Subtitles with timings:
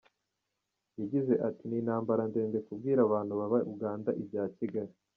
[0.99, 4.93] Yagize ati n’intambara ndende kubwira abantu baba Uganda ibya Kigali!